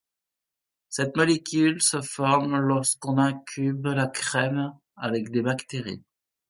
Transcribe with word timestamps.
Cette 0.89 1.15
molécule 1.15 1.79
se 1.79 2.01
forme 2.01 2.57
lorsqu’on 2.57 3.19
incube 3.19 3.85
la 3.85 4.07
crème 4.07 4.73
avec 4.97 5.29
des 5.29 5.43
bactéries. 5.43 6.01